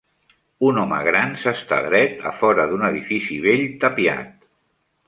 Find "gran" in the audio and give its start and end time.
1.07-1.35